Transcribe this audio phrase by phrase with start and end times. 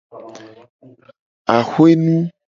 [1.57, 2.15] Axwe nu.